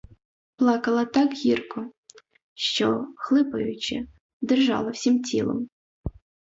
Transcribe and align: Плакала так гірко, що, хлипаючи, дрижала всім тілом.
Плакала 0.57 1.05
так 1.05 1.33
гірко, 1.33 1.91
що, 2.53 3.07
хлипаючи, 3.15 4.07
дрижала 4.41 4.89
всім 4.91 5.21
тілом. 5.21 5.69